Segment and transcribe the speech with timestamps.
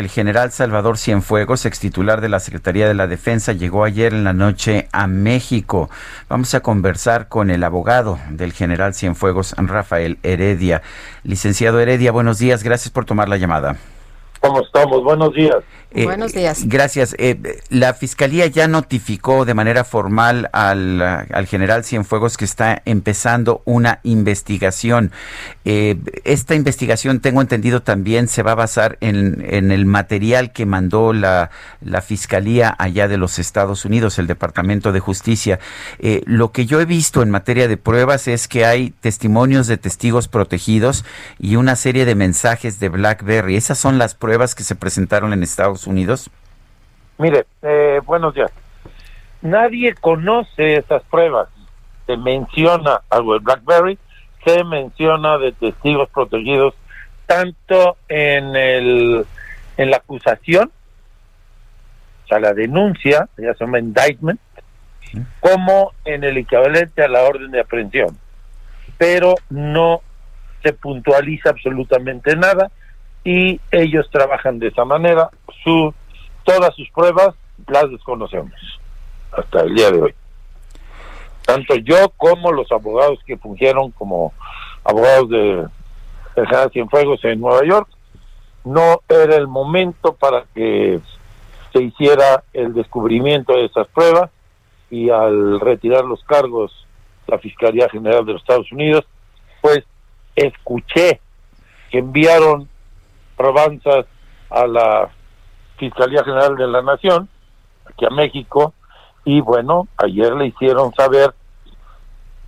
[0.00, 4.24] El general Salvador Cienfuegos, ex titular de la Secretaría de la Defensa, llegó ayer en
[4.24, 5.90] la noche a México.
[6.26, 10.80] Vamos a conversar con el abogado del general Cienfuegos, Rafael Heredia.
[11.22, 13.76] Licenciado Heredia, buenos días, gracias por tomar la llamada.
[14.40, 15.04] ¿Cómo estamos?
[15.04, 15.58] Buenos días.
[15.92, 16.62] Eh, Buenos días.
[16.66, 17.14] Gracias.
[17.18, 23.60] Eh, la Fiscalía ya notificó de manera formal al, al, general Cienfuegos que está empezando
[23.64, 25.10] una investigación.
[25.64, 30.64] Eh, esta investigación, tengo entendido, también se va a basar en, en el material que
[30.64, 31.50] mandó la,
[31.84, 35.58] la, Fiscalía allá de los Estados Unidos, el Departamento de Justicia.
[35.98, 39.76] Eh, lo que yo he visto en materia de pruebas es que hay testimonios de
[39.76, 41.04] testigos protegidos
[41.38, 43.56] y una serie de mensajes de BlackBerry.
[43.56, 46.30] Esas son las pruebas que se presentaron en Estados Unidos?
[47.18, 48.50] Mire, eh, buenos días.
[49.42, 51.48] Nadie conoce esas pruebas.
[52.06, 53.98] Se menciona algo de BlackBerry,
[54.44, 56.74] se menciona de testigos protegidos
[57.26, 59.26] tanto en el
[59.76, 60.70] en la acusación,
[62.24, 64.40] o sea, la denuncia, ya se llama indictment,
[65.40, 68.18] como en el equivalente a la orden de aprehensión.
[68.98, 70.02] Pero no
[70.62, 72.70] se puntualiza absolutamente nada
[73.24, 75.30] y ellos trabajan de esa manera.
[75.62, 75.92] Su,
[76.44, 77.34] todas sus pruebas
[77.66, 78.52] las desconocemos
[79.32, 80.14] hasta el día de hoy.
[81.44, 84.32] Tanto yo como los abogados que fungieron como
[84.84, 85.66] abogados de,
[86.34, 87.88] General Cienfuegos en Nueva York,
[88.64, 91.00] no era el momento para que
[91.72, 94.30] se hiciera el descubrimiento de esas pruebas
[94.90, 96.86] y al retirar los cargos
[97.26, 99.04] la Fiscalía General de los Estados Unidos,
[99.60, 99.84] pues
[100.34, 101.20] escuché
[101.90, 102.68] que enviaron
[103.40, 104.04] probanzas
[104.50, 105.08] a la
[105.78, 107.26] Fiscalía General de la Nación,
[107.86, 108.74] aquí a México,
[109.24, 111.32] y bueno, ayer le hicieron saber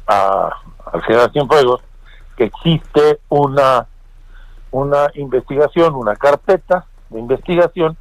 [0.07, 0.51] a,
[0.93, 1.81] al general Cienfuegos
[2.37, 3.87] que existe una,
[4.71, 7.97] una investigación, una carpeta de investigación,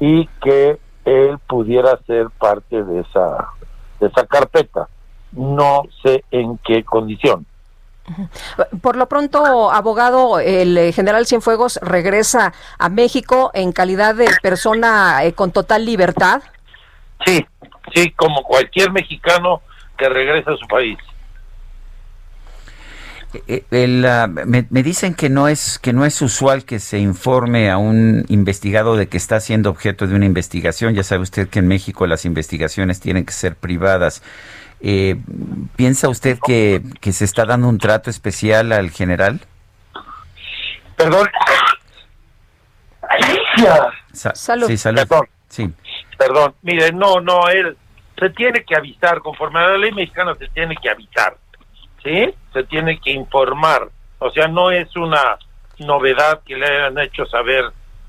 [0.00, 3.50] y que él pudiera ser parte de esa,
[4.00, 4.88] de esa carpeta.
[5.30, 7.46] No sé en qué condición.
[8.80, 15.32] Por lo pronto, abogado, el general Cienfuegos regresa a México en calidad de persona eh,
[15.34, 16.42] con total libertad.
[17.24, 17.46] Sí,
[17.94, 19.62] sí, como cualquier mexicano
[19.96, 20.98] que regresa a su país.
[23.70, 27.70] El, uh, me, me, dicen que no es que no es usual que se informe
[27.70, 30.94] a un investigado de que está siendo objeto de una investigación.
[30.94, 34.22] Ya sabe usted que en México las investigaciones tienen que ser privadas.
[34.84, 35.16] Eh,
[35.76, 39.40] ¿Piensa usted que, que, se está dando un trato especial al general?
[40.96, 41.30] Perdón.
[44.12, 44.66] Sa salud.
[44.66, 44.98] Sí, salud.
[44.98, 45.28] Perdón.
[45.48, 45.70] Sí.
[46.18, 46.54] Perdón.
[46.62, 47.76] Mire, no, no, él
[48.18, 51.36] se tiene que avisar, conforme a la ley mexicana se tiene que avisar,
[52.02, 52.34] ¿sí?
[52.52, 53.88] Se tiene que informar.
[54.18, 55.38] O sea, no es una
[55.78, 57.64] novedad que le hayan hecho saber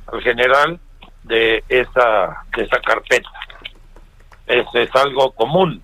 [0.07, 0.79] al general
[1.23, 3.29] de esa, de esa carpeta.
[4.47, 5.81] Es, es algo común.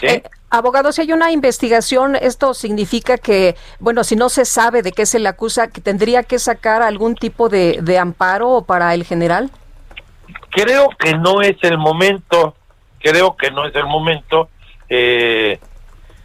[0.00, 0.06] ¿Sí?
[0.06, 4.92] Eh, abogado, si hay una investigación, esto significa que, bueno, si no se sabe de
[4.92, 9.04] qué se le acusa, que tendría que sacar algún tipo de, de amparo para el
[9.04, 9.50] general.
[10.50, 12.54] Creo que no es el momento,
[12.98, 14.48] creo que no es el momento.
[14.88, 15.58] Eh,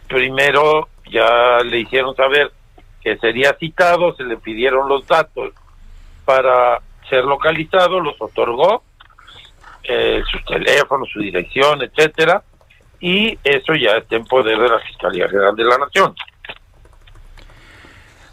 [0.08, 2.52] primero ya le hicieron saber
[3.02, 5.52] que sería citado, se le pidieron los datos
[6.24, 8.84] para ser localizado, los otorgó,
[9.82, 12.42] eh, su teléfono, su dirección, etcétera
[13.02, 16.14] y eso ya está en poder de la Fiscalía General de la Nación.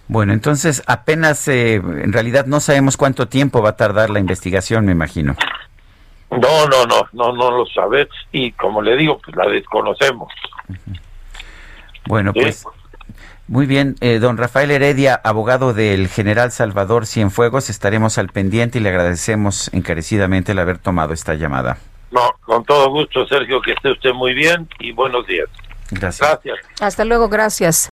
[0.07, 4.85] Bueno, entonces apenas, eh, en realidad no sabemos cuánto tiempo va a tardar la investigación,
[4.85, 5.35] me imagino.
[6.29, 10.32] No, no, no, no, no lo sabes y como le digo, pues la desconocemos.
[10.67, 10.99] Uh -huh.
[12.05, 12.41] Bueno, ¿Sí?
[12.41, 12.66] pues
[13.47, 18.82] muy bien, eh, don Rafael Heredia, abogado del general Salvador Cienfuegos, estaremos al pendiente y
[18.82, 21.79] le agradecemos encarecidamente el haber tomado esta llamada.
[22.11, 25.47] No, con todo gusto, Sergio, que esté usted muy bien y buenos días.
[25.91, 26.28] Gracias.
[26.44, 26.59] Gracias.
[26.82, 27.90] Hasta luego, gracias.